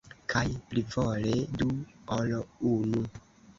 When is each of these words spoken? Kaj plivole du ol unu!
Kaj 0.31 0.41
plivole 0.71 1.35
du 1.63 1.69
ol 2.19 2.35
unu! 2.73 3.07